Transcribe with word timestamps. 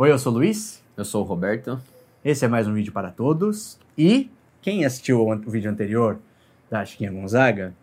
Oi, 0.00 0.10
eu 0.10 0.18
sou 0.18 0.32
o 0.32 0.36
Luiz. 0.36 0.82
Eu 0.96 1.04
sou 1.04 1.22
o 1.22 1.26
Roberto. 1.26 1.78
Esse 2.24 2.46
é 2.46 2.48
mais 2.48 2.66
um 2.66 2.72
vídeo 2.72 2.90
para 2.90 3.10
todos. 3.10 3.78
E 3.98 4.30
quem 4.62 4.86
assistiu 4.86 5.20
o, 5.20 5.30
o 5.30 5.50
vídeo 5.50 5.70
anterior 5.70 6.18
da 6.70 6.82
Chiquinha 6.86 7.12
Gonzaga, 7.12 7.74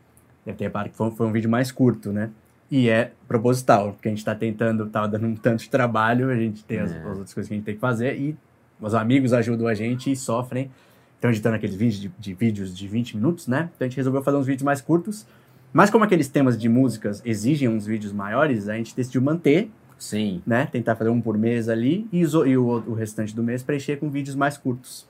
deve 0.44 0.58
ter 0.58 0.64
reparado 0.64 0.90
que 0.90 0.96
foi, 0.96 1.12
foi 1.12 1.28
um 1.28 1.32
vídeo 1.32 1.48
mais 1.48 1.72
curto, 1.72 2.12
né? 2.12 2.32
E 2.72 2.90
é 2.90 3.12
proposital, 3.28 3.94
porque 3.94 4.08
a 4.08 4.10
gente 4.10 4.18
está 4.18 4.34
tentando, 4.34 4.86
estava 4.86 5.08
dando 5.08 5.28
um 5.28 5.36
tanto 5.36 5.60
de 5.62 5.70
trabalho, 5.70 6.32
a 6.32 6.36
gente 6.36 6.64
tem 6.64 6.80
as, 6.80 6.92
É. 6.92 6.98
as 7.02 7.06
outras 7.06 7.36
coisas 7.36 7.48
que 7.50 7.54
a 7.54 7.58
gente 7.58 7.66
tem 7.66 7.76
que 7.76 7.80
fazer 7.80 8.18
e 8.20 8.36
os 8.82 8.96
amigos 8.96 9.32
ajudam 9.32 9.68
a 9.68 9.76
gente 9.76 10.12
e 10.12 10.16
sofrem. 10.16 10.72
Estão 11.14 11.30
editando 11.30 11.56
aqueles 11.56 11.76
vídeos 11.76 12.02
de, 12.02 12.12
de 12.18 12.34
vídeos 12.34 12.76
de 12.76 12.88
20 12.88 13.16
minutos, 13.16 13.46
né? 13.48 13.70
Então 13.76 13.86
a 13.86 13.90
gente 13.90 13.98
resolveu 13.98 14.24
fazer 14.24 14.38
uns 14.38 14.48
vídeos 14.48 14.64
mais 14.64 14.82
curtos. 14.82 15.28
Mas 15.72 15.92
como 15.92 16.04
aqueles 16.04 16.28
temas 16.28 16.58
de 16.58 16.68
músicas 16.68 17.22
exigem 17.24 17.70
uns 17.70 17.86
vídeos 17.86 18.12
maiores, 18.12 18.68
a 18.68 18.76
gente 18.76 18.96
decidiu 18.96 19.22
manter, 19.22 19.70
Sim. 19.98 20.42
né? 20.46 20.68
Tentar 20.72 20.96
fazer 20.96 21.10
um 21.10 21.20
por 21.22 21.38
mês 21.38 21.70
ali 21.70 22.08
e, 22.12 22.20
e 22.22 22.58
o, 22.58 22.66
o 22.88 22.94
restante 22.94 23.36
do 23.36 23.42
mês 23.44 23.64
preencher 23.64 23.98
com 23.98 24.10
vídeos 24.10 24.36
mais 24.36 24.58
curtos. 24.58 25.08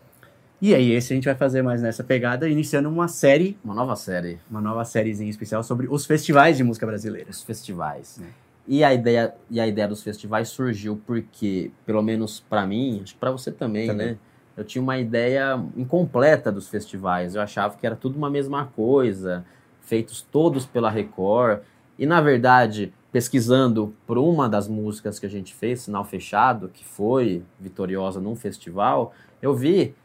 E 0.62 0.74
aí, 0.74 0.92
esse 0.92 1.14
a 1.14 1.16
gente 1.16 1.26
vai 1.26 1.36
fazer 1.36 1.62
mais 1.62 1.84
nessa 1.84 2.04
pegada, 2.04 2.50
iniciando 2.50 2.90
uma 2.90 3.08
série, 3.08 3.56
Uma 3.64 3.76
nova 3.76 3.96
série. 3.96 4.40
uma 4.50 4.60
nova 4.60 4.84
sériezinha 4.86 5.30
especial 5.30 5.62
sobre 5.64 5.88
os 5.88 6.06
festivais 6.06 6.58
de 6.58 6.64
música 6.64 6.86
brasileira. 6.86 7.30
Os 7.30 7.44
festivais. 7.44 8.20
É. 8.20 8.26
E 8.68 8.84
a 8.84 8.92
ideia 8.94 9.34
e 9.52 9.60
a 9.60 9.68
ideia 9.68 9.88
dos 9.88 10.02
festivais 10.04 10.50
surgiu 10.50 11.00
porque, 11.06 11.72
pelo 11.86 12.02
menos 12.02 12.40
pra 12.50 12.66
mim, 12.66 13.02
acho 13.04 13.14
que 13.14 13.20
pra 13.20 13.32
você 13.32 13.52
também, 13.52 13.88
Também. 13.88 14.08
né? 14.14 14.18
Eu 14.58 14.64
tinha 14.64 14.82
uma 14.82 14.98
ideia 14.98 15.64
incompleta 15.78 16.52
dos 16.52 16.68
festivais. 16.68 17.36
Eu 17.36 17.42
achava 17.42 17.78
que 17.78 17.86
era 17.86 17.96
tudo 17.96 18.18
uma 18.18 18.30
mesma 18.30 18.66
coisa, 18.66 19.46
feitos 19.82 20.22
todos 20.24 20.66
pela 20.66 20.90
Record. 20.90 21.60
E 22.00 22.06
na 22.08 22.20
verdade, 22.20 22.92
pesquisando 23.12 23.94
por 24.06 24.18
uma 24.18 24.50
das 24.50 24.68
músicas 24.68 25.20
que 25.20 25.26
a 25.26 25.30
gente 25.30 25.54
fez, 25.54 25.82
Sinal 25.82 26.04
Fechado, 26.04 26.70
que 26.70 26.84
foi 26.84 27.44
vitoriosa 27.60 28.20
num 28.20 28.36
festival, 28.36 29.14
eu 29.42 29.56
vi 29.56 29.96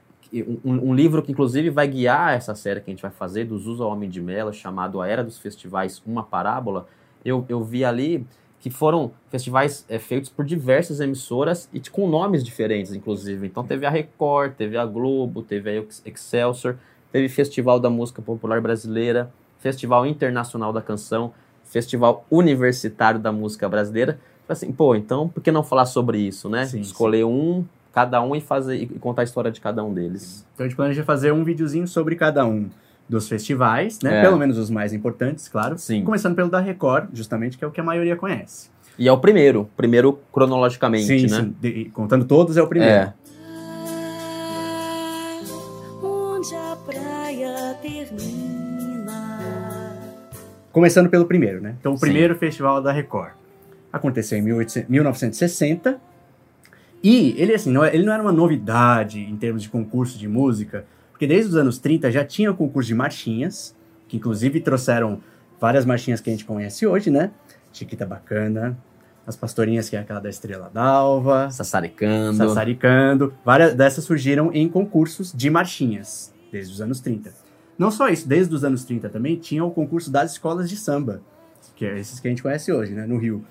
um, 0.64 0.90
um 0.90 0.94
livro 0.94 1.22
que 1.22 1.32
inclusive 1.32 1.68
vai 1.68 1.86
guiar 1.88 2.34
essa 2.34 2.54
série 2.54 2.80
que 2.80 2.90
a 2.90 2.92
gente 2.92 3.02
vai 3.02 3.10
fazer, 3.10 3.44
do 3.44 3.58
Zusa 3.58 3.84
Homem 3.84 4.08
de 4.08 4.20
Mello, 4.20 4.52
chamado 4.52 5.00
A 5.00 5.06
Era 5.06 5.22
dos 5.22 5.38
Festivais, 5.38 6.02
Uma 6.06 6.22
Parábola. 6.22 6.86
Eu, 7.24 7.44
eu 7.48 7.62
vi 7.62 7.84
ali 7.84 8.26
que 8.60 8.70
foram 8.70 9.10
festivais 9.28 9.84
é, 9.88 9.98
feitos 9.98 10.30
por 10.30 10.44
diversas 10.44 11.00
emissoras 11.00 11.68
e 11.72 11.80
com 11.80 12.08
nomes 12.08 12.44
diferentes, 12.44 12.94
inclusive. 12.94 13.46
Então 13.46 13.64
teve 13.64 13.84
a 13.84 13.90
Record, 13.90 14.52
teve 14.54 14.76
a 14.76 14.86
Globo, 14.86 15.42
teve 15.42 15.68
a 15.68 15.74
Ex- 15.74 16.00
Excelsior, 16.06 16.76
teve 17.10 17.28
Festival 17.28 17.80
da 17.80 17.90
Música 17.90 18.22
Popular 18.22 18.60
Brasileira, 18.60 19.32
Festival 19.58 20.06
Internacional 20.06 20.72
da 20.72 20.80
Canção, 20.80 21.34
Festival 21.64 22.24
Universitário 22.30 23.18
da 23.20 23.32
Música 23.32 23.68
Brasileira. 23.68 24.18
Falei 24.46 24.58
Assim, 24.58 24.72
pô, 24.72 24.94
então 24.94 25.28
por 25.28 25.42
que 25.42 25.50
não 25.50 25.62
falar 25.62 25.86
sobre 25.86 26.18
isso, 26.18 26.48
né? 26.48 26.66
Sim, 26.66 26.80
Escolher 26.80 27.24
um, 27.24 27.64
cada 27.92 28.22
um 28.22 28.34
e 28.34 28.40
fazer 28.40 28.76
e 28.76 28.86
contar 28.86 29.22
a 29.22 29.24
história 29.24 29.50
de 29.50 29.60
cada 29.60 29.82
um 29.84 29.92
deles. 29.92 30.46
Então 30.54 30.64
a 30.66 30.68
gente 30.68 30.76
planeja 30.76 31.04
fazer 31.04 31.32
um 31.32 31.44
videozinho 31.44 31.86
sobre 31.86 32.16
cada 32.16 32.44
um 32.44 32.68
dos 33.08 33.28
festivais, 33.28 33.98
né? 34.02 34.18
É. 34.18 34.22
Pelo 34.22 34.36
menos 34.38 34.58
os 34.58 34.70
mais 34.70 34.92
importantes, 34.92 35.48
claro. 35.48 35.78
Sim. 35.78 36.04
Começando 36.04 36.34
pelo 36.34 36.48
da 36.50 36.60
Record, 36.60 37.08
justamente, 37.12 37.58
que 37.58 37.64
é 37.64 37.66
o 37.66 37.70
que 37.70 37.80
a 37.80 37.84
maioria 37.84 38.16
conhece. 38.16 38.70
E 38.98 39.08
é 39.08 39.12
o 39.12 39.18
primeiro, 39.18 39.68
primeiro 39.76 40.18
cronologicamente, 40.32 41.06
sim, 41.06 41.26
né? 41.26 41.40
sim. 41.42 41.56
De- 41.60 41.90
contando 41.94 42.24
todos, 42.24 42.56
é 42.56 42.62
o 42.62 42.66
primeiro. 42.66 42.94
É. 42.94 43.14
onde 46.42 46.56
a 46.56 46.76
praia 46.84 47.78
termina. 47.80 48.61
Começando 50.72 51.08
pelo 51.10 51.26
primeiro, 51.26 51.60
né? 51.60 51.76
Então, 51.78 51.92
o 51.92 51.96
Sim. 51.96 52.00
primeiro 52.00 52.34
festival 52.34 52.82
da 52.82 52.90
Record 52.90 53.32
aconteceu 53.92 54.38
em 54.38 54.42
1800 54.42 54.88
1960. 54.88 56.00
E 57.02 57.34
ele, 57.36 57.52
assim, 57.54 57.70
não, 57.70 57.84
é- 57.84 57.94
ele 57.94 58.04
não 58.04 58.12
era 58.12 58.22
uma 58.22 58.32
novidade 58.32 59.20
em 59.20 59.36
termos 59.36 59.62
de 59.62 59.68
concurso 59.68 60.16
de 60.18 60.28
música, 60.28 60.84
porque 61.10 61.26
desde 61.26 61.50
os 61.50 61.56
anos 61.56 61.78
30 61.78 62.10
já 62.10 62.24
tinha 62.24 62.50
o 62.50 62.54
concurso 62.54 62.88
de 62.88 62.94
marchinhas, 62.94 63.74
que 64.08 64.16
inclusive 64.16 64.60
trouxeram 64.60 65.20
várias 65.60 65.84
marchinhas 65.84 66.20
que 66.20 66.30
a 66.30 66.32
gente 66.32 66.44
conhece 66.44 66.86
hoje, 66.86 67.10
né? 67.10 67.30
Chiquita 67.72 68.06
Bacana, 68.06 68.78
as 69.26 69.36
Pastorinhas, 69.36 69.88
que 69.88 69.96
é 69.96 70.00
aquela 70.00 70.20
da 70.20 70.28
Estrela 70.28 70.70
d'Alva, 70.72 71.50
Sassaricando. 71.50 72.36
Sassaricando. 72.36 73.34
Várias 73.44 73.74
dessas 73.74 74.04
surgiram 74.04 74.50
em 74.52 74.68
concursos 74.68 75.32
de 75.32 75.50
marchinhas, 75.50 76.32
desde 76.50 76.72
os 76.72 76.80
anos 76.80 77.00
30. 77.00 77.41
Não 77.78 77.90
só 77.90 78.08
isso, 78.08 78.28
desde 78.28 78.54
os 78.54 78.64
anos 78.64 78.84
30 78.84 79.08
também 79.08 79.36
tinha 79.36 79.64
o 79.64 79.70
concurso 79.70 80.10
das 80.10 80.32
escolas 80.32 80.68
de 80.68 80.76
samba, 80.76 81.22
que 81.74 81.84
é 81.84 81.98
esses 81.98 82.20
que 82.20 82.28
a 82.28 82.30
gente 82.30 82.42
conhece 82.42 82.72
hoje, 82.72 82.92
né, 82.92 83.06
no 83.06 83.18
Rio. 83.18 83.44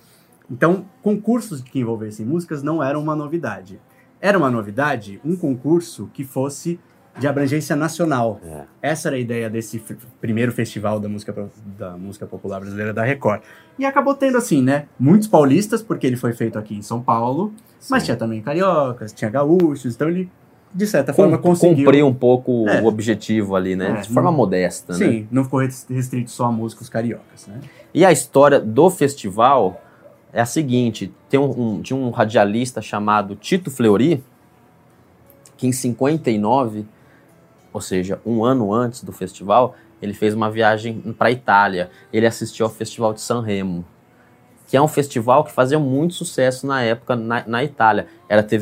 Então, 0.49 0.85
concursos 1.01 1.61
que 1.61 1.79
envolvessem 1.79 2.25
músicas 2.25 2.61
não 2.61 2.83
eram 2.83 3.01
uma 3.01 3.15
novidade. 3.15 3.79
Era 4.19 4.37
uma 4.37 4.51
novidade 4.51 5.19
um 5.23 5.35
concurso 5.35 6.09
que 6.13 6.23
fosse 6.23 6.79
de 7.17 7.27
abrangência 7.27 7.75
nacional. 7.75 8.39
É. 8.43 8.63
Essa 8.81 9.09
era 9.09 9.17
a 9.17 9.19
ideia 9.19 9.49
desse 9.49 9.83
primeiro 10.19 10.51
festival 10.51 10.99
da 10.99 11.09
música, 11.09 11.49
da 11.77 11.97
música 11.97 12.25
popular 12.25 12.59
brasileira 12.59 12.93
da 12.93 13.03
Record. 13.03 13.41
E 13.77 13.85
acabou 13.85 14.15
tendo, 14.15 14.37
assim, 14.37 14.61
né, 14.61 14.85
muitos 14.99 15.27
paulistas, 15.27 15.81
porque 15.81 16.07
ele 16.07 16.15
foi 16.15 16.33
feito 16.33 16.57
aqui 16.57 16.75
em 16.75 16.81
São 16.81 17.01
Paulo, 17.01 17.53
mas 17.89 18.03
Sim. 18.03 18.07
tinha 18.07 18.17
também 18.17 18.41
cariocas, 18.41 19.11
tinha 19.11 19.29
gaúchos, 19.29 19.95
então 19.95 20.07
ele, 20.07 20.29
de 20.73 20.87
certa 20.87 21.11
Com- 21.13 21.23
forma, 21.23 21.37
conseguiu. 21.37 21.85
Cumpriu 21.85 22.07
um 22.07 22.13
pouco 22.13 22.67
É. 22.69 22.81
o 22.81 22.85
objetivo 22.85 23.55
ali, 23.55 23.75
né? 23.75 23.97
É, 23.97 24.01
de 24.01 24.09
forma 24.09 24.29
não- 24.31 24.37
modesta, 24.37 24.93
né? 24.93 24.99
Sim, 24.99 25.27
não 25.31 25.43
ficou 25.43 25.59
res- 25.59 25.85
restrito 25.89 26.31
só 26.31 26.45
a 26.45 26.51
músicos 26.51 26.87
cariocas, 26.89 27.47
né? 27.47 27.59
E 27.93 28.05
a 28.05 28.11
história 28.11 28.59
do 28.59 28.89
festival 28.89 29.81
é 30.33 30.39
a 30.41 30.45
seguinte: 30.45 31.13
tem 31.29 31.39
um, 31.39 31.75
um- 31.77 31.81
tinha 31.81 31.97
um 31.97 32.09
radialista 32.09 32.81
chamado 32.81 33.35
Tito 33.35 33.69
Fleury, 33.69 34.23
que 35.57 35.67
em 35.67 35.71
59, 35.71 36.85
ou 37.73 37.81
seja, 37.81 38.19
um 38.25 38.43
ano 38.43 38.73
antes 38.73 39.03
do 39.03 39.11
festival, 39.11 39.75
ele 40.01 40.13
fez 40.13 40.33
uma 40.33 40.49
viagem 40.49 40.99
para 41.17 41.27
a 41.27 41.31
Itália. 41.31 41.91
Ele 42.11 42.25
assistiu 42.25 42.65
ao 42.65 42.71
Festival 42.71 43.13
de 43.13 43.21
San 43.21 43.41
Remo, 43.41 43.85
que 44.71 44.77
é 44.77 44.81
um 44.81 44.87
festival 44.87 45.43
que 45.43 45.51
fazia 45.51 45.77
muito 45.77 46.13
sucesso 46.13 46.65
na 46.65 46.81
época 46.81 47.13
na, 47.13 47.43
na 47.45 47.61
Itália. 47.61 48.07
Era 48.29 48.41
te- 48.41 48.57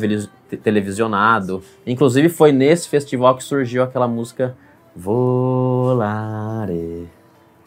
televisionado. 0.60 1.62
Inclusive, 1.86 2.28
foi 2.28 2.50
nesse 2.50 2.88
festival 2.88 3.36
que 3.36 3.44
surgiu 3.44 3.84
aquela 3.84 4.08
música 4.08 4.56
Volare. 5.60 7.08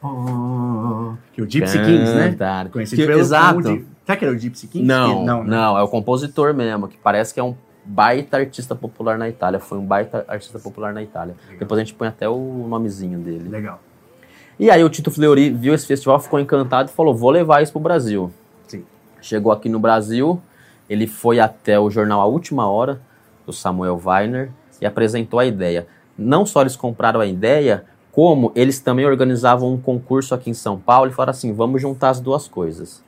Oh, 0.03 1.13
que 1.31 1.41
o 1.41 1.49
Gypsy 1.49 1.79
Kings, 1.79 2.13
né? 2.13 2.29
Cantar. 2.31 2.67
Conhecido 2.69 3.01
Que- 3.01 3.07
pelo 3.07 3.19
Exato. 3.21 3.61
de- 3.61 3.85
Será 4.05 4.17
que 4.17 4.25
era 4.25 4.33
o 4.33 4.37
Gypsy 4.37 4.67
Kings? 4.67 4.85
Não, 4.85 5.19
Que- 5.19 5.25
não, 5.25 5.43
né? 5.45 5.55
é 5.57 5.81
o 5.81 5.87
compositor 5.87 6.53
mesmo, 6.53 6.89
que 6.89 6.97
parece 6.97 7.33
que 7.33 7.39
é 7.39 7.43
um 7.43 7.55
baita 7.85 8.35
artista 8.35 8.75
popular 8.75 9.17
na 9.17 9.29
Itália. 9.29 9.61
Foi 9.61 9.77
um 9.77 9.85
baita 9.85 10.25
artista 10.27 10.59
popular 10.59 10.93
na 10.93 11.01
Itália. 11.01 11.35
Legal. 11.45 11.59
Depois 11.59 11.79
a 11.79 11.83
gente 11.85 11.93
põe 11.93 12.09
até 12.09 12.27
o 12.27 12.65
nomezinho 12.67 13.19
dele. 13.19 13.47
Legal. 13.47 13.79
E 14.63 14.71
aí 14.71 14.81
o 14.81 14.87
Tito 14.87 15.11
Fleury 15.11 15.49
viu 15.49 15.73
esse 15.73 15.85
festival, 15.85 16.17
ficou 16.21 16.39
encantado 16.39 16.89
e 16.89 16.93
falou: 16.93 17.13
vou 17.13 17.29
levar 17.29 17.61
isso 17.61 17.73
pro 17.73 17.81
Brasil. 17.81 18.31
Sim. 18.65 18.85
Chegou 19.21 19.51
aqui 19.51 19.67
no 19.67 19.77
Brasil, 19.77 20.41
ele 20.89 21.05
foi 21.05 21.37
até 21.41 21.77
o 21.77 21.89
jornal 21.89 22.21
A 22.21 22.25
Última 22.25 22.65
Hora, 22.65 23.01
do 23.45 23.51
Samuel 23.51 24.01
Weiner, 24.01 24.51
e 24.79 24.85
apresentou 24.85 25.37
a 25.37 25.45
ideia. 25.45 25.85
Não 26.17 26.45
só 26.45 26.61
eles 26.61 26.77
compraram 26.77 27.19
a 27.19 27.25
ideia, 27.25 27.83
como 28.09 28.53
eles 28.55 28.79
também 28.79 29.05
organizavam 29.05 29.73
um 29.73 29.77
concurso 29.77 30.33
aqui 30.33 30.49
em 30.49 30.53
São 30.53 30.79
Paulo 30.79 31.11
e 31.11 31.13
falaram 31.13 31.31
assim: 31.31 31.51
vamos 31.51 31.81
juntar 31.81 32.11
as 32.11 32.21
duas 32.21 32.47
coisas. 32.47 33.03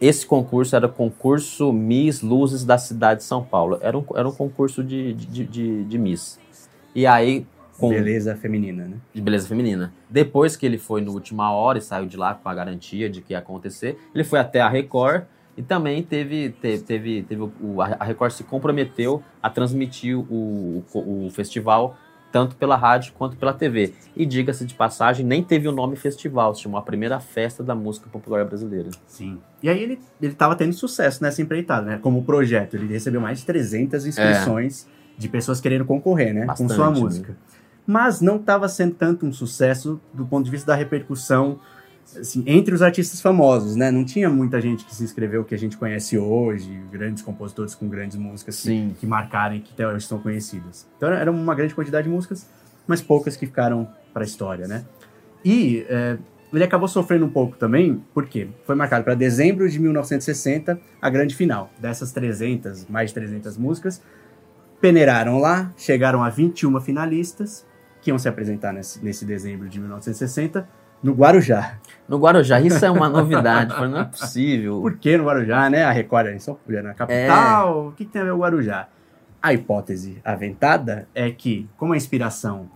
Esse 0.00 0.24
concurso 0.24 0.74
era 0.74 0.86
o 0.86 0.88
concurso 0.88 1.70
Miss 1.70 2.22
Luzes 2.22 2.64
da 2.64 2.78
cidade 2.78 3.20
de 3.20 3.26
São 3.26 3.44
Paulo. 3.44 3.76
Era 3.82 3.98
um, 3.98 4.04
era 4.14 4.26
um 4.26 4.32
concurso 4.32 4.82
de, 4.82 5.12
de, 5.12 5.44
de, 5.44 5.84
de 5.84 5.98
Miss. 5.98 6.38
E 6.94 7.06
aí, 7.06 7.46
com, 7.82 7.88
Beleza 7.90 8.36
feminina, 8.36 8.84
né? 8.84 8.96
de 9.12 9.20
beleza 9.20 9.48
feminina. 9.48 9.92
Depois 10.08 10.56
que 10.56 10.64
ele 10.64 10.78
foi 10.78 11.00
no 11.00 11.12
última 11.12 11.52
hora 11.52 11.78
e 11.78 11.82
saiu 11.82 12.06
de 12.06 12.16
lá 12.16 12.34
com 12.34 12.48
a 12.48 12.54
garantia 12.54 13.10
de 13.10 13.20
que 13.20 13.32
ia 13.32 13.38
acontecer, 13.38 13.98
ele 14.14 14.24
foi 14.24 14.38
até 14.38 14.60
a 14.60 14.68
Record 14.68 15.24
e 15.56 15.62
também 15.62 16.02
teve, 16.02 16.50
teve, 16.62 16.82
teve, 16.82 17.22
teve 17.24 17.42
o- 17.42 17.80
a 17.82 18.04
Record 18.04 18.32
se 18.32 18.44
comprometeu 18.44 19.22
a 19.42 19.50
transmitir 19.50 20.16
o, 20.16 20.82
o, 20.94 21.26
o 21.26 21.30
festival 21.30 21.96
tanto 22.30 22.56
pela 22.56 22.76
rádio 22.76 23.12
quanto 23.12 23.36
pela 23.36 23.52
TV. 23.52 23.92
E 24.16 24.24
diga-se 24.24 24.64
de 24.64 24.72
passagem, 24.72 25.26
nem 25.26 25.42
teve 25.42 25.68
o 25.68 25.72
nome 25.72 25.96
festival, 25.96 26.54
se 26.54 26.62
chamou 26.62 26.78
a 26.78 26.82
primeira 26.82 27.20
festa 27.20 27.62
da 27.62 27.74
música 27.74 28.08
popular 28.08 28.42
brasileira. 28.46 28.88
Sim. 29.06 29.38
E 29.62 29.68
aí 29.68 29.82
ele, 29.82 29.98
ele 30.20 30.32
tava 30.32 30.56
tendo 30.56 30.72
sucesso 30.72 31.22
nessa 31.22 31.42
empreitada, 31.42 31.84
né? 31.84 31.98
Como 32.00 32.24
projeto. 32.24 32.74
Ele 32.74 32.86
recebeu 32.90 33.20
mais 33.20 33.40
de 33.40 33.44
300 33.44 34.06
inscrições 34.06 34.88
de 35.18 35.28
pessoas 35.28 35.60
querendo 35.60 35.84
concorrer, 35.84 36.32
né? 36.32 36.46
Bastante, 36.46 36.68
com 36.70 36.74
sua 36.74 36.90
né? 36.90 37.34
Mas 37.86 38.20
não 38.20 38.36
estava 38.36 38.68
sendo 38.68 38.94
tanto 38.94 39.26
um 39.26 39.32
sucesso 39.32 40.00
do 40.12 40.24
ponto 40.24 40.44
de 40.44 40.50
vista 40.50 40.68
da 40.68 40.76
repercussão 40.76 41.58
assim, 42.16 42.42
entre 42.46 42.74
os 42.74 42.82
artistas 42.82 43.20
famosos, 43.20 43.76
né? 43.76 43.90
Não 43.90 44.04
tinha 44.04 44.28
muita 44.28 44.60
gente 44.60 44.84
que 44.84 44.94
se 44.94 45.02
inscreveu 45.02 45.44
que 45.44 45.54
a 45.54 45.58
gente 45.58 45.76
conhece 45.76 46.18
hoje, 46.18 46.70
grandes 46.90 47.22
compositores 47.22 47.74
com 47.74 47.88
grandes 47.88 48.16
músicas 48.16 48.56
que, 48.56 48.62
Sim. 48.62 48.96
que 48.98 49.06
marcaram 49.06 49.56
e 49.56 49.60
que 49.60 49.72
até 49.72 49.86
hoje 49.86 50.06
são 50.06 50.18
conhecidas. 50.18 50.86
Então 50.96 51.10
era 51.10 51.30
uma 51.30 51.54
grande 51.54 51.74
quantidade 51.74 52.08
de 52.08 52.14
músicas, 52.14 52.46
mas 52.86 53.00
poucas 53.00 53.36
que 53.36 53.46
ficaram 53.46 53.88
para 54.12 54.22
a 54.22 54.26
história, 54.26 54.66
né? 54.66 54.84
E 55.44 55.84
é, 55.88 56.18
ele 56.52 56.64
acabou 56.64 56.86
sofrendo 56.86 57.24
um 57.24 57.30
pouco 57.30 57.56
também, 57.56 58.02
porque 58.12 58.48
foi 58.64 58.74
marcado 58.74 59.04
para 59.04 59.14
dezembro 59.14 59.68
de 59.68 59.78
1960 59.80 60.78
a 61.00 61.10
grande 61.10 61.34
final. 61.34 61.70
Dessas 61.78 62.12
300, 62.12 62.86
mais 62.86 63.10
de 63.10 63.14
300 63.14 63.56
músicas, 63.56 64.02
peneiraram 64.80 65.38
lá, 65.38 65.72
chegaram 65.76 66.22
a 66.22 66.28
21 66.28 66.80
finalistas, 66.80 67.64
que 68.02 68.10
iam 68.10 68.18
se 68.18 68.28
apresentar 68.28 68.72
nesse, 68.74 69.02
nesse 69.02 69.24
dezembro 69.24 69.66
de 69.68 69.80
1960 69.80 70.68
no 71.02 71.12
Guarujá. 71.14 71.78
No 72.08 72.18
Guarujá, 72.18 72.60
isso 72.60 72.84
é 72.84 72.90
uma 72.90 73.08
novidade. 73.08 73.72
Não 73.88 74.00
é 74.00 74.04
possível. 74.04 74.80
Por 74.82 74.98
que 74.98 75.16
no 75.16 75.24
Guarujá, 75.24 75.70
né? 75.70 75.84
A 75.84 75.90
Record 75.92 76.26
é 76.26 76.34
em 76.34 76.38
São 76.38 76.54
Paulo, 76.56 76.78
é 76.78 76.82
na 76.82 76.92
capital. 76.94 77.86
O 77.88 77.92
que, 77.92 78.04
que 78.04 78.10
tem 78.12 78.20
a 78.22 78.24
ver 78.26 78.32
o 78.32 78.38
Guarujá? 78.38 78.88
A 79.40 79.52
hipótese 79.52 80.20
aventada 80.24 81.08
é 81.14 81.30
que, 81.30 81.68
como 81.76 81.92
a 81.94 81.96
inspiração 81.96 82.68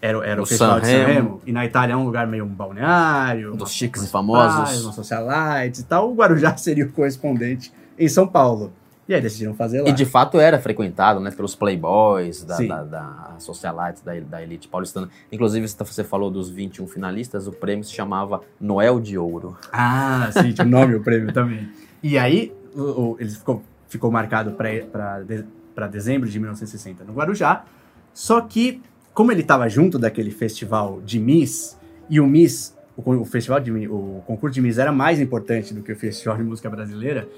era, 0.00 0.24
era 0.24 0.40
o, 0.40 0.44
O 0.44 0.46
Festival 0.46 0.80
de 0.80 0.86
San. 0.86 1.04
Remo, 1.06 1.40
e 1.46 1.50
na 1.52 1.64
Itália 1.64 1.94
é 1.94 1.96
um 1.96 2.04
lugar 2.04 2.26
meio 2.28 2.44
um 2.44 2.48
balneário, 2.48 3.52
Dos 3.52 3.62
uma- 3.62 3.66
chiques 3.68 4.04
e 4.04 4.08
famosos. 4.08 4.82
umas 4.84 4.94
socialites 4.94 5.80
e 5.80 5.84
tal, 5.84 6.10
o 6.12 6.14
Guarujá 6.14 6.54
seria 6.58 6.84
o 6.86 6.92
correspondente 6.92 7.72
em 7.98 8.08
São 8.08 8.26
Paulo. 8.28 8.72
E 9.08 9.14
aí 9.14 9.20
decidiram 9.20 9.54
fazer 9.54 9.82
lá. 9.82 9.88
E 9.88 9.92
de 9.92 10.04
fato 10.04 10.40
era 10.40 10.58
frequentado, 10.58 11.20
né, 11.20 11.30
pelos 11.30 11.54
playboys, 11.54 12.42
da, 12.42 12.56
da, 12.68 12.82
da 12.82 13.34
socialites, 13.38 14.02
da, 14.02 14.18
da 14.18 14.42
elite 14.42 14.66
paulistana. 14.66 15.08
Inclusive, 15.30 15.66
você 15.68 16.02
falou 16.02 16.30
dos 16.30 16.50
21 16.50 16.86
finalistas, 16.88 17.46
o 17.46 17.52
prêmio 17.52 17.84
se 17.84 17.92
chamava 17.92 18.40
Noel 18.60 18.98
de 18.98 19.16
Ouro. 19.16 19.56
Ah, 19.72 20.28
sim, 20.32 20.52
tinha 20.52 20.66
o 20.66 20.70
nome 20.70 20.94
o 20.96 21.02
prêmio 21.02 21.32
também. 21.32 21.68
E 22.02 22.18
aí, 22.18 22.52
o, 22.74 22.80
o- 23.12 23.16
ele 23.20 23.30
ficou, 23.30 23.62
ficou 23.88 24.10
marcado 24.10 24.52
para 24.52 25.20
de, 25.22 25.44
pra 25.74 25.86
dezembro 25.86 26.28
de 26.28 26.38
1960 26.40 27.04
no 27.04 27.12
Guarujá. 27.12 27.64
Só 28.12 28.40
que, 28.40 28.82
como 29.14 29.30
ele 29.30 29.42
estava 29.42 29.68
junto 29.68 29.98
daquele 30.00 30.30
festival 30.32 31.00
de 31.04 31.20
Miss, 31.20 31.78
e 32.10 32.18
o 32.18 32.26
Miss, 32.26 32.76
o, 32.96 33.08
o 33.20 33.24
festival 33.24 33.60
de 33.60 33.70
o 33.86 34.22
concurso 34.26 34.54
de 34.54 34.60
Miss 34.60 34.78
era 34.78 34.90
mais 34.90 35.20
importante 35.20 35.72
do 35.74 35.82
que 35.82 35.92
o 35.92 35.96
Festival 35.96 36.36
de 36.38 36.42
Música 36.42 36.68
Brasileira, 36.70 37.28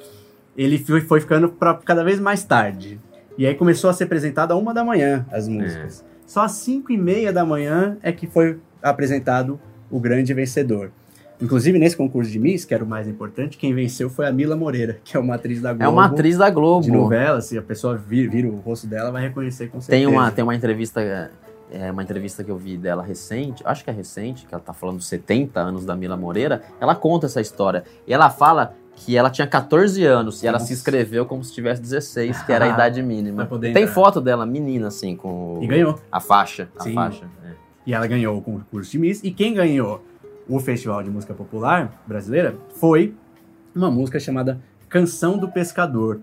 ele 0.59 0.77
foi, 0.77 1.01
foi 1.01 1.21
ficando 1.21 1.49
pra 1.49 1.75
cada 1.75 2.03
vez 2.03 2.19
mais 2.19 2.43
tarde. 2.43 3.01
E 3.39 3.47
aí 3.47 3.55
começou 3.55 3.89
a 3.89 3.93
ser 3.93 4.05
apresentado 4.05 4.51
a 4.51 4.57
uma 4.57 4.75
da 4.75 4.83
manhã 4.83 5.25
as 5.31 5.47
músicas. 5.47 6.05
Só 6.27 6.43
às 6.43 6.53
cinco 6.53 6.93
e 6.93 6.99
meia 6.99 7.33
da 7.33 7.45
manhã 7.45 7.97
é 8.03 8.11
que 8.11 8.27
foi 8.27 8.59
apresentado 8.83 9.61
o 9.89 10.01
grande 10.01 10.35
vencedor. 10.35 10.91
Inclusive, 11.41 11.79
nesse 11.79 11.97
concurso 11.97 12.29
de 12.29 12.39
Miss, 12.41 12.65
que 12.65 12.75
era 12.75 12.83
o 12.83 12.87
mais 12.87 13.07
importante, 13.07 13.57
quem 13.57 13.73
venceu 13.73 14.11
foi 14.11 14.27
a 14.27 14.33
Mila 14.33 14.57
Moreira, 14.57 14.99
que 15.05 15.17
é 15.17 15.21
uma 15.21 15.37
atriz 15.37 15.63
da 15.63 15.73
Globo. 15.73 15.85
É 15.85 15.89
uma 15.89 16.07
atriz 16.07 16.37
da 16.37 16.51
Globo. 16.51 16.85
de 16.85 16.91
novela, 16.91 17.41
se 17.41 17.57
a 17.57 17.63
pessoa 17.63 17.97
vir, 17.97 18.29
vir 18.29 18.45
o 18.45 18.57
rosto 18.57 18.89
dela, 18.89 19.13
vai 19.13 19.23
reconhecer 19.23 19.69
com 19.69 19.81
certeza. 19.81 20.05
Tem 20.05 20.07
uma, 20.13 20.31
tem 20.33 20.43
uma 20.43 20.57
entrevista, 20.57 21.31
é, 21.71 21.93
uma 21.93 22.03
entrevista 22.03 22.43
que 22.43 22.51
eu 22.51 22.57
vi 22.57 22.77
dela 22.77 23.05
recente, 23.05 23.63
acho 23.65 23.85
que 23.85 23.91
é 23.91 23.93
recente, 23.93 24.47
que 24.47 24.53
ela 24.53 24.63
tá 24.63 24.73
falando 24.73 24.97
dos 24.97 25.07
70 25.07 25.61
anos 25.61 25.85
da 25.85 25.95
Mila 25.95 26.17
Moreira. 26.17 26.61
Ela 26.81 26.97
conta 26.97 27.27
essa 27.27 27.41
história. 27.41 27.85
E 28.05 28.13
ela 28.13 28.29
fala 28.31 28.75
que 29.05 29.17
ela 29.17 29.31
tinha 29.31 29.47
14 29.47 30.05
anos 30.05 30.43
e 30.43 30.47
ela 30.47 30.59
se 30.59 30.73
inscreveu 30.73 31.25
como 31.25 31.43
se 31.45 31.53
tivesse 31.53 31.81
16, 31.81 32.43
que 32.43 32.53
era 32.53 32.67
a 32.67 32.69
idade 32.69 33.03
mínima. 33.03 33.47
Tem 33.73 33.87
foto 33.87 34.21
dela, 34.21 34.45
menina, 34.45 34.89
assim, 34.89 35.17
com 35.17 35.59
E 35.63 35.67
ganhou. 35.67 35.99
a 36.11 36.21
faixa. 36.21 36.69
A 36.79 36.83
Sim. 36.83 36.95
faixa. 36.95 37.25
é. 37.45 37.53
E 37.87 37.95
ela 37.95 38.07
ganhou 38.07 38.37
o 38.37 38.43
concurso 38.43 38.91
de 38.91 38.99
Miss. 38.99 39.23
E 39.25 39.31
quem 39.31 39.55
ganhou 39.55 40.05
o 40.47 40.59
Festival 40.61 41.03
de 41.03 41.09
Música 41.11 41.33
Popular 41.33 42.03
Brasileira 42.07 42.55
foi 42.77 43.15
uma 43.75 43.91
música 43.91 44.21
chamada 44.21 44.61
Canção 44.89 45.39
do 45.39 45.49
Pescador. 45.49 46.21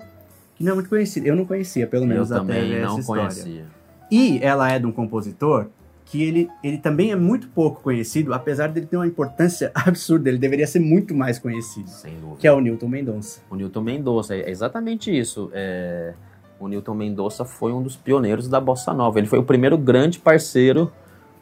Que 0.55 0.63
não 0.63 0.73
é 0.73 0.75
muito 0.75 0.89
conhecida. 0.89 1.27
Eu 1.27 1.35
não 1.35 1.43
conhecia, 1.45 1.87
pelo 1.87 2.03
Eu 2.03 2.07
menos 2.07 2.31
até 2.31 2.39
também 2.41 2.75
essa 2.75 2.87
não 2.87 2.99
história. 2.99 3.21
conhecia. 3.23 3.65
E 4.11 4.39
ela 4.43 4.71
é 4.71 4.77
de 4.77 4.85
um 4.85 4.91
compositor 4.91 5.67
que 6.05 6.23
ele, 6.23 6.49
ele 6.63 6.77
também 6.77 7.11
é 7.11 7.15
muito 7.15 7.47
pouco 7.47 7.81
conhecido, 7.81 8.33
apesar 8.33 8.67
dele 8.67 8.85
ter 8.85 8.95
uma 8.95 9.07
importância 9.07 9.71
absurda. 9.75 10.29
Ele 10.29 10.37
deveria 10.37 10.67
ser 10.67 10.79
muito 10.79 11.15
mais 11.15 11.39
conhecido. 11.39 11.89
Sem 11.89 12.13
dúvida. 12.13 12.37
Que 12.39 12.47
é 12.47 12.53
o 12.53 12.61
Newton 12.61 12.87
Mendonça. 12.87 13.41
O 13.49 13.55
Newton 13.55 13.81
Mendonça, 13.81 14.35
é 14.35 14.49
exatamente 14.49 15.15
isso. 15.17 15.49
É, 15.51 16.13
o 16.59 16.67
Newton 16.67 16.93
Mendonça 16.93 17.43
foi 17.43 17.73
um 17.73 17.81
dos 17.81 17.95
pioneiros 17.95 18.47
da 18.47 18.61
Bossa 18.61 18.93
Nova. 18.93 19.17
Ele 19.17 19.27
foi 19.27 19.39
o 19.39 19.43
primeiro 19.43 19.77
grande 19.77 20.19
parceiro 20.19 20.91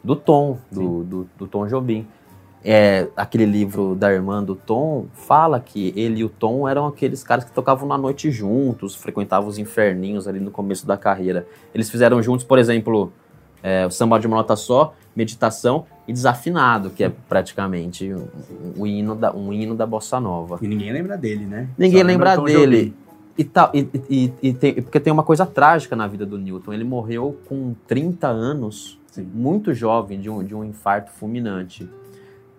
do 0.02 0.16
Tom, 0.16 0.58
do, 0.72 1.04
do, 1.04 1.28
do 1.38 1.46
Tom 1.46 1.66
Jobim. 1.66 2.06
É, 2.66 3.08
aquele 3.14 3.44
livro 3.44 3.94
da 3.94 4.10
irmã 4.10 4.42
do 4.42 4.54
Tom 4.54 5.06
fala 5.12 5.60
que 5.60 5.92
ele 5.94 6.20
e 6.20 6.24
o 6.24 6.30
Tom 6.30 6.66
eram 6.66 6.86
aqueles 6.86 7.22
caras 7.22 7.44
que 7.44 7.52
tocavam 7.52 7.86
na 7.86 7.98
noite 7.98 8.30
juntos, 8.30 8.94
frequentavam 8.94 9.50
os 9.50 9.58
inferninhos 9.58 10.26
ali 10.26 10.40
no 10.40 10.50
começo 10.50 10.86
da 10.86 10.96
carreira. 10.96 11.46
Eles 11.74 11.90
fizeram 11.90 12.22
juntos, 12.22 12.42
por 12.42 12.58
exemplo, 12.58 13.12
é, 13.64 13.86
o 13.86 13.90
Samba 13.90 14.20
de 14.20 14.26
uma 14.26 14.36
Nota 14.36 14.54
Só, 14.56 14.94
Meditação 15.16 15.86
e 16.06 16.12
Desafinado, 16.12 16.90
que 16.90 17.02
é 17.02 17.10
praticamente 17.28 18.12
um, 18.12 18.26
um 18.76 18.86
hino, 18.86 19.14
da, 19.16 19.34
um 19.34 19.50
hino 19.54 19.74
da 19.74 19.86
Bossa 19.86 20.20
Nova. 20.20 20.58
E 20.60 20.68
ninguém 20.68 20.92
lembra 20.92 21.16
dele, 21.16 21.46
né? 21.46 21.68
Ninguém 21.78 22.02
Só 22.02 22.06
lembra 22.06 22.36
Tom 22.36 22.44
dele. 22.44 22.94
E 23.38 23.42
tal, 23.42 23.70
e, 23.74 23.88
e- 24.10 24.32
e 24.42 24.52
tem- 24.52 24.74
porque 24.74 25.00
tem 25.00 25.12
uma 25.12 25.22
coisa 25.24 25.46
trágica 25.46 25.96
na 25.96 26.06
vida 26.06 26.24
do 26.26 26.36
Newton. 26.38 26.72
Ele 26.74 26.84
morreu 26.84 27.36
com 27.48 27.74
30 27.88 28.28
anos, 28.28 29.00
Sim. 29.10 29.26
muito 29.34 29.72
jovem, 29.72 30.20
de 30.20 30.28
um, 30.30 30.44
de 30.44 30.54
um 30.54 30.62
infarto 30.62 31.10
fulminante. 31.10 31.88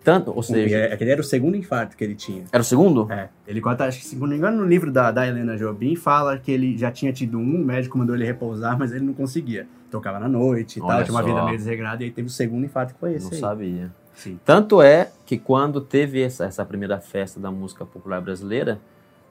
Tanto, 0.03 0.31
ou 0.35 0.43
seja, 0.43 0.77
é- 0.77 0.93
aquele 0.93 1.11
era 1.11 1.21
o 1.21 1.23
segundo 1.23 1.55
infarto 1.55 1.95
que 1.97 2.03
ele 2.03 2.13
tinha. 2.13 2.43
era 2.51 2.61
o 2.61 2.65
segundo? 2.65 3.11
É, 3.11 3.29
ele 3.47 3.59
conta, 3.61 3.85
acho 3.85 3.99
que 3.99 4.05
se 4.05 4.15
não 4.15 4.27
me 4.27 4.35
engano, 4.35 4.57
no 4.57 4.65
livro 4.67 4.91
da, 4.91 5.09
da 5.11 5.25
Helena 5.27 5.57
Jobim, 5.57 5.95
fala 5.95 6.37
que 6.37 6.51
ele 6.51 6.77
já 6.77 6.91
tinha 6.91 7.11
tido 7.13 7.37
um, 7.39 7.55
o 7.61 7.65
médico 7.65 7.97
mandou 7.97 8.15
ele 8.15 8.23
repousar, 8.25 8.77
mas 8.77 8.91
ele 8.91 9.03
não 9.05 9.13
conseguia. 9.13 9.67
Tocava 9.99 10.19
na 10.19 10.27
noite 10.27 10.79
e 10.79 10.81
Olha 10.81 10.95
tal, 10.95 11.03
tinha 11.03 11.13
uma 11.15 11.21
só. 11.21 11.27
vida 11.27 11.43
meio 11.45 11.57
desregrada, 11.57 12.03
e 12.03 12.05
aí 12.07 12.11
teve 12.11 12.27
o 12.27 12.31
segundo 12.31 12.65
infarto 12.65 12.93
que 12.93 12.99
foi 12.99 13.13
esse 13.13 13.25
Não 13.25 13.33
aí. 13.33 13.39
sabia. 13.39 13.91
Sim. 14.15 14.39
Tanto 14.45 14.81
é 14.81 15.09
que 15.25 15.37
quando 15.37 15.81
teve 15.81 16.21
essa, 16.21 16.45
essa 16.45 16.63
primeira 16.65 16.99
festa 16.99 17.39
da 17.39 17.51
música 17.51 17.85
popular 17.85 18.21
brasileira, 18.21 18.79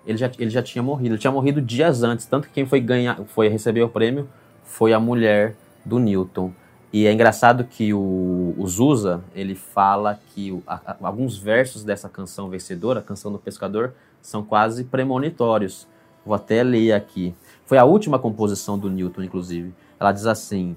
ele 0.07 0.19
já, 0.19 0.31
ele 0.39 0.51
já 0.51 0.63
tinha 0.63 0.83
morrido. 0.83 1.15
Ele 1.15 1.19
tinha 1.21 1.31
morrido 1.33 1.61
dias 1.63 2.03
antes. 2.03 2.27
Tanto 2.27 2.49
que 2.49 2.55
quem 2.55 2.67
foi 2.67 2.81
ganhar, 2.81 3.17
foi 3.27 3.49
receber 3.49 3.83
o 3.83 3.89
prêmio 3.89 4.29
foi 4.63 4.93
a 4.93 5.01
mulher 5.01 5.55
do 5.85 5.99
Newton. 5.99 6.53
E 6.93 7.07
é 7.07 7.13
engraçado 7.13 7.65
que 7.65 7.93
o, 7.95 8.55
o 8.57 8.67
Zusa, 8.69 9.23
ele 9.35 9.55
fala 9.55 10.19
que 10.35 10.53
o- 10.53 10.63
a- 10.67 10.81
a- 10.87 10.97
alguns 11.03 11.37
versos 11.39 11.83
dessa 11.83 12.09
canção 12.09 12.49
vencedora, 12.49 13.01
a 13.01 13.03
canção 13.03 13.33
do 13.33 13.39
pescador, 13.39 13.95
são 14.23 14.43
quase 14.45 14.85
premonitórios. 14.85 15.87
Vou 16.25 16.35
até 16.35 16.63
ler 16.63 16.93
aqui. 16.93 17.35
Foi 17.67 17.79
a 17.79 17.85
última 17.85 18.19
composição 18.19 18.79
do 18.79 18.91
Newton, 18.91 19.23
inclusive. 19.23 19.73
Ela 19.99 20.13
diz 20.13 20.27
assim: 20.27 20.77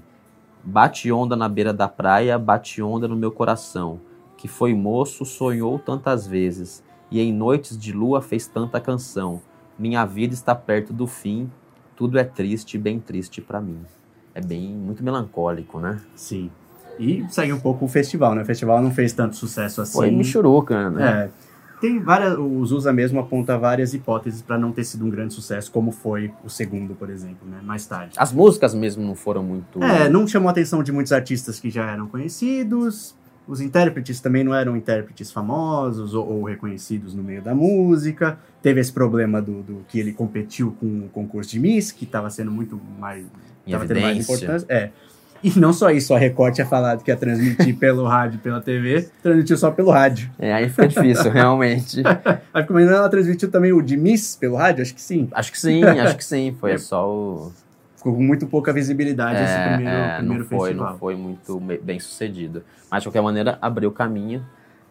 Bate 0.62 1.10
onda 1.10 1.36
na 1.36 1.48
beira 1.48 1.72
da 1.72 1.88
praia, 1.88 2.38
bate 2.38 2.82
onda 2.82 3.08
no 3.08 3.16
meu 3.16 3.30
coração, 3.30 4.00
que 4.36 4.48
foi 4.48 4.74
moço, 4.74 5.24
sonhou 5.24 5.78
tantas 5.78 6.26
vezes, 6.26 6.82
e 7.10 7.20
em 7.20 7.32
noites 7.32 7.78
de 7.78 7.92
lua 7.92 8.20
fez 8.20 8.46
tanta 8.46 8.80
canção. 8.80 9.40
Minha 9.78 10.04
vida 10.04 10.34
está 10.34 10.54
perto 10.54 10.92
do 10.92 11.06
fim, 11.06 11.50
tudo 11.96 12.18
é 12.18 12.24
triste, 12.24 12.76
bem 12.76 12.98
triste 13.00 13.40
pra 13.40 13.60
mim. 13.60 13.80
É 14.34 14.40
bem 14.40 14.68
muito 14.68 15.02
melancólico, 15.02 15.80
né? 15.80 16.00
Sim. 16.14 16.50
E 16.98 17.24
segue 17.28 17.52
um 17.52 17.60
pouco 17.60 17.84
o 17.84 17.88
festival, 17.88 18.34
né? 18.34 18.42
O 18.42 18.44
festival 18.44 18.82
não 18.82 18.90
fez 18.90 19.12
tanto 19.12 19.36
sucesso 19.36 19.80
assim. 19.80 19.94
Foi 19.94 20.10
Michuruca, 20.10 20.90
né? 20.90 21.24
É. 21.24 21.47
Tem 21.80 21.98
várias. 21.98 22.36
O 22.38 22.64
Zusa 22.64 22.92
mesmo 22.92 23.20
aponta 23.20 23.56
várias 23.56 23.94
hipóteses 23.94 24.42
para 24.42 24.58
não 24.58 24.72
ter 24.72 24.84
sido 24.84 25.04
um 25.04 25.10
grande 25.10 25.34
sucesso, 25.34 25.70
como 25.70 25.90
foi 25.90 26.32
o 26.44 26.48
segundo, 26.48 26.94
por 26.94 27.10
exemplo, 27.10 27.48
né? 27.48 27.60
Mais 27.62 27.86
tarde. 27.86 28.14
As 28.16 28.32
músicas 28.32 28.74
mesmo 28.74 29.04
não 29.04 29.14
foram 29.14 29.42
muito. 29.42 29.82
É, 29.82 30.08
não 30.08 30.26
chamou 30.26 30.48
a 30.48 30.52
atenção 30.52 30.82
de 30.82 30.92
muitos 30.92 31.12
artistas 31.12 31.60
que 31.60 31.70
já 31.70 31.90
eram 31.90 32.06
conhecidos. 32.08 33.14
Os 33.46 33.62
intérpretes 33.62 34.20
também 34.20 34.44
não 34.44 34.54
eram 34.54 34.76
intérpretes 34.76 35.32
famosos 35.32 36.12
ou, 36.12 36.28
ou 36.28 36.44
reconhecidos 36.44 37.14
no 37.14 37.22
meio 37.22 37.40
da 37.40 37.54
música. 37.54 38.38
Teve 38.60 38.80
esse 38.80 38.92
problema 38.92 39.40
do, 39.40 39.62
do 39.62 39.84
que 39.88 39.98
ele 39.98 40.12
competiu 40.12 40.76
com 40.78 41.06
o 41.06 41.08
concurso 41.08 41.50
de 41.50 41.58
Miss, 41.58 41.90
que 41.90 42.04
estava 42.04 42.28
sendo 42.28 42.50
muito 42.50 42.78
mais. 42.98 43.24
em 43.66 43.72
tava 43.72 43.86
tendo 43.86 44.00
mais 44.00 44.18
importância. 44.18 44.66
É. 44.68 44.90
E 45.42 45.58
não 45.58 45.72
só 45.72 45.90
isso, 45.90 46.12
a 46.14 46.18
Record 46.18 46.54
tinha 46.54 46.66
falado 46.66 47.02
que 47.04 47.10
ia 47.10 47.16
transmitir 47.16 47.76
pelo 47.78 48.04
rádio 48.06 48.38
pela 48.40 48.60
TV, 48.60 49.08
transmitiu 49.22 49.56
só 49.56 49.70
pelo 49.70 49.90
rádio. 49.90 50.30
É, 50.38 50.52
aí 50.52 50.68
fica 50.68 50.88
difícil, 50.88 51.30
realmente. 51.30 52.02
Aí 52.52 52.62
ficou 52.62 52.76
imaginando, 52.76 52.98
ela 52.98 53.08
transmitiu 53.08 53.50
também 53.50 53.72
o 53.72 53.80
de 53.80 53.96
Miss 53.96 54.34
pelo 54.36 54.56
rádio? 54.56 54.82
Acho 54.82 54.94
que 54.94 55.00
sim. 55.00 55.28
Acho 55.32 55.52
que 55.52 55.60
sim, 55.60 55.84
acho 55.84 56.16
que 56.16 56.24
sim. 56.24 56.56
Foi 56.58 56.76
só 56.78 57.08
o. 57.08 57.52
Ficou 57.96 58.14
com 58.14 58.22
muito 58.22 58.46
pouca 58.46 58.72
visibilidade 58.72 59.42
esse 59.42 59.52
É, 59.52 59.68
primeiro, 59.74 59.96
é, 59.96 60.16
primeiro 60.18 60.42
não 60.42 60.48
foi, 60.48 60.68
festival. 60.68 60.90
não 60.92 60.98
foi 60.98 61.16
muito 61.16 61.60
bem 61.82 61.98
sucedido. 62.00 62.62
Mas, 62.90 63.02
de 63.02 63.08
qualquer 63.08 63.22
maneira, 63.22 63.58
abriu 63.60 63.90
caminho. 63.90 64.44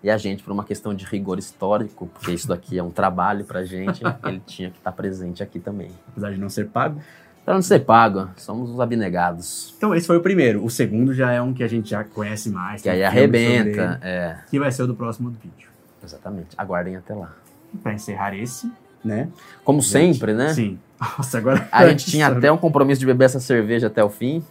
E 0.04 0.10
a 0.10 0.18
gente, 0.18 0.44
por 0.44 0.52
uma 0.52 0.64
questão 0.64 0.94
de 0.94 1.06
rigor 1.06 1.40
histórico, 1.40 2.08
porque 2.14 2.32
isso 2.32 2.48
daqui 2.48 2.78
é 2.78 2.84
um 2.84 2.92
trabalho 2.92 3.44
pra 3.44 3.64
gente, 3.64 4.04
ele 4.26 4.42
tinha 4.46 4.70
que 4.70 4.78
estar 4.78 4.92
presente 4.92 5.42
aqui 5.42 5.60
também. 5.60 5.90
Apesar 6.10 6.32
de 6.32 6.40
não 6.40 6.50
ser 6.50 6.68
pago. 6.68 7.02
Pra 7.48 7.54
não 7.54 7.62
ser 7.62 7.80
pago, 7.80 8.28
somos 8.36 8.70
os 8.72 8.78
abnegados. 8.78 9.74
Então 9.78 9.96
esse 9.96 10.06
foi 10.06 10.18
o 10.18 10.20
primeiro. 10.22 10.66
O 10.66 10.70
segundo 10.70 11.14
já 11.14 11.32
é 11.32 11.42
um 11.42 11.54
que 11.54 11.64
a 11.64 11.68
gente 11.70 11.90
já 11.90 12.04
conhece 12.04 12.50
mais. 12.50 12.82
Que 12.82 12.90
aí 12.90 13.02
arrebenta. 13.02 13.70
ele, 13.70 13.80
É, 14.02 14.36
Que 14.50 14.60
vai 14.60 14.70
ser 14.70 14.84
o 14.84 14.88
do 14.88 14.94
próximo 14.94 15.30
vídeo. 15.30 15.70
exatamente. 16.04 16.50
Aguardem 16.58 16.98
até 16.98 17.16
lá. 17.16 17.34
Pra 17.82 17.94
encerrar 17.94 18.36
esse, 18.36 18.70
né? 19.02 19.30
Como 19.64 19.80
gente? 19.80 19.92
sempre, 19.92 20.34
né? 20.34 20.54
Sim. 20.54 20.78
Nossa, 21.00 21.38
agora... 21.38 21.66
A 21.72 21.88
gente 21.88 22.08
tinha 22.12 22.28
até 22.28 22.52
um 22.52 22.58
compromisso 22.58 23.00
de 23.00 23.06
beber 23.06 23.24
essa 23.24 23.40
cerveja 23.40 23.88
até 23.88 24.04
o 24.04 24.10
fim. 24.10 24.44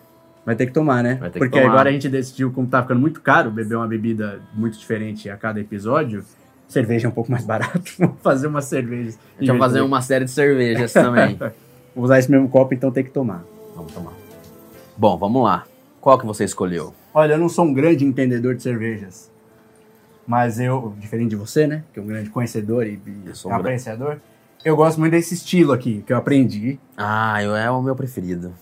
Vai 0.47 0.57
ter 0.57 0.65
que 0.65 0.73
tomar, 0.73 1.03
né? 1.03 1.17
Vai 1.17 1.29
ter 1.29 1.35
que 1.35 1.39
Porque 1.41 1.61
tomar. 1.61 1.73
agora 1.75 1.91
a 1.91 1.93
gente 1.93 2.09
decidiu, 2.09 2.51
como 2.51 2.67
tá 2.67 2.81
ficando 2.81 3.01
muito 3.03 3.21
caro, 3.21 3.51
beber 3.51 3.77
uma 3.77 3.87
bebida 3.87 4.41
muito 4.55 4.79
diferente 4.79 5.29
a 5.29 5.37
cada 5.37 5.61
episódio, 5.61 6.25
cerveja 6.67 7.09
é 7.09 7.11
um 7.11 7.13
pouco 7.13 7.31
mais 7.31 7.45
barato. 7.47 7.93
Vamos 7.99 8.17
fazer 8.23 8.47
uma 8.47 8.63
cerveja. 8.63 9.19
A 9.37 9.41
gente 9.43 9.51
vai 9.51 9.59
fazer 9.59 9.83
uma 9.83 10.01
série 10.01 10.25
de 10.25 10.31
cervejas 10.31 10.95
também. 10.95 11.39
Vou 11.97 12.05
usar 12.05 12.19
esse 12.19 12.31
mesmo 12.31 12.47
copo, 12.49 12.75
então 12.75 12.91
tem 12.93 13.03
que 13.03 13.11
tomar. 13.11 13.43
Vamos 13.75 13.91
tomar. 13.93 14.13
Bom, 14.97 15.17
vamos 15.17 15.43
lá. 15.43 15.65
Qual 16.01 16.19
que 16.19 16.27
você 16.27 16.45
escolheu? 16.45 16.93
Olha, 17.15 17.33
eu 17.33 17.39
não 17.39 17.49
sou 17.49 17.65
um 17.65 17.73
grande 17.73 18.05
entendedor 18.05 18.55
de 18.55 18.63
cervejas. 18.63 19.31
Mas 20.27 20.61
eu, 20.61 20.95
diferente 20.99 21.31
de 21.31 21.37
você, 21.37 21.67
né? 21.67 21.85
Que 21.95 21.99
é 21.99 22.03
um 22.03 22.07
grande 22.07 22.29
conhecedor 22.29 22.87
e, 22.87 23.01
e 23.07 23.23
Eu 23.29 23.35
sou 23.35 23.51
um 23.51 23.55
apreciador, 23.55 24.19
eu 24.65 24.77
gosto 24.77 24.99
muito 25.01 25.13
desse 25.13 25.35
estilo 25.35 25.73
aqui, 25.73 26.03
que 26.07 26.13
eu 26.13 26.17
aprendi. 26.19 26.79
Ah, 26.97 27.43
eu- 27.43 27.57
é 27.57 27.71
o 27.71 27.81
meu 27.81 27.97
preferido. 27.97 28.53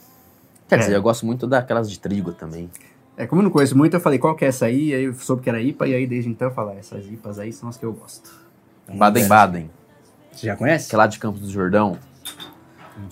Quer 0.68 0.76
É. 0.76 0.78
dizer, 0.78 0.94
eu 0.96 1.02
gosto 1.02 1.26
muito 1.26 1.46
daquelas 1.46 1.90
de 1.90 1.98
trigo 1.98 2.32
também. 2.32 2.70
É, 3.16 3.26
como 3.26 3.40
eu 3.40 3.44
não 3.44 3.50
conheço 3.50 3.76
muito, 3.76 3.94
eu 3.94 4.00
falei, 4.00 4.18
qual 4.18 4.34
que 4.36 4.44
é 4.44 4.48
essa 4.48 4.66
aí? 4.66 4.94
Aí 4.94 5.04
eu 5.04 5.14
soube 5.14 5.42
que 5.42 5.48
era 5.48 5.60
IPA, 5.60 5.86
e 5.88 5.94
aí 5.94 6.06
desde 6.06 6.28
então 6.30 6.48
eu 6.48 6.54
falei, 6.54 6.78
essas 6.78 7.04
IPAs 7.06 7.38
aí 7.38 7.52
são 7.52 7.68
as 7.68 7.76
que 7.76 7.84
eu 7.84 7.92
gosto. 7.92 8.30
Baden-Baden, 8.88 9.70
Você 10.32 10.46
já 10.46 10.56
conhece? 10.56 10.88
que 10.88 10.94
é 10.94 10.98
lá 10.98 11.06
de 11.06 11.18
Campos 11.18 11.40
do 11.40 11.50
Jordão, 11.50 11.96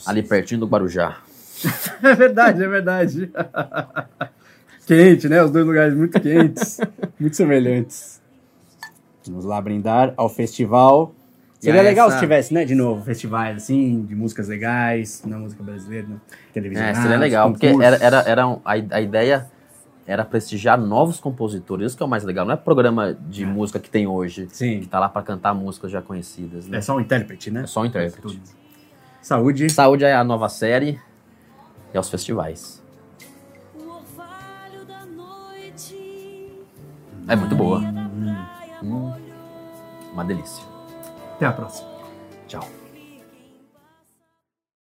ali 0.06 0.22
pertinho 0.22 0.60
do 0.60 0.66
Guarujá. 0.66 1.18
É 2.02 2.14
verdade, 2.16 2.62
é 2.64 2.68
verdade. 2.68 3.30
Quente, 4.86 5.28
né? 5.28 5.42
Os 5.44 5.50
dois 5.50 5.64
lugares 5.64 5.94
muito 5.94 6.20
quentes, 6.20 6.80
muito 7.18 7.36
semelhantes. 7.36 8.20
Vamos 9.26 9.44
lá 9.44 9.60
brindar 9.60 10.12
ao 10.16 10.28
festival. 10.28 11.14
Seria 11.60 11.78
E 11.78 11.80
a 11.80 11.82
legal 11.84 12.08
essa- 12.08 12.16
se 12.16 12.22
tivesse, 12.24 12.52
né, 12.52 12.64
de 12.64 12.74
novo, 12.74 13.04
festivais 13.04 13.56
assim, 13.58 14.02
de 14.04 14.16
músicas 14.16 14.48
legais, 14.48 15.22
na 15.24 15.38
música 15.38 15.62
brasileira, 15.62 16.08
na 16.08 16.16
televisão. 16.52 16.84
É, 16.84 16.94
seria 16.94 17.16
legal, 17.16 17.50
porque 17.52 17.66
era, 17.66 17.96
era, 18.02 18.18
era 18.22 18.48
um- 18.48 18.60
a, 18.64 18.72
a 18.72 19.00
ideia 19.00 19.46
era 20.04 20.24
prestigiar 20.24 20.76
novos 20.76 21.20
compositores. 21.20 21.86
Isso 21.88 21.96
que 21.96 22.02
é 22.02 22.06
o 22.06 22.08
mais 22.08 22.24
legal. 22.24 22.44
Não 22.44 22.54
é 22.54 22.56
programa 22.56 23.14
de 23.28 23.46
música 23.46 23.78
que 23.78 23.88
tem 23.88 24.08
hoje, 24.08 24.46
que 24.46 24.56
Sim, 24.56 24.82
tá 24.90 24.98
lá 24.98 25.08
pra 25.08 25.22
cantar 25.22 25.54
músicas 25.54 25.92
já 25.92 26.02
conhecidas, 26.02 26.66
né? 26.66 26.78
é 26.78 26.80
só 26.80 26.96
um 26.96 27.00
intérprete, 27.00 27.52
né? 27.52 27.62
É 27.62 27.66
só 27.66 27.82
um 27.82 27.84
intérprete. 27.86 28.40
Saúde. 29.22 29.70
Saúde 29.70 30.04
é 30.04 30.14
a 30.14 30.24
nova 30.24 30.48
série 30.48 31.00
e 31.94 31.96
aos 31.96 32.10
festivais. 32.10 32.82
O 33.74 33.82
orvalho 33.82 34.84
da 34.86 35.06
noite. 35.06 36.52
É 37.28 37.36
muito 37.36 37.54
boa. 37.54 37.80
Praia 37.80 38.82
molhou. 38.82 39.22
Uma 40.12 40.24
delícia. 40.24 40.64
Até 41.36 41.46
a 41.46 41.52
próxima. 41.52 41.88
Tchau. 42.48 42.81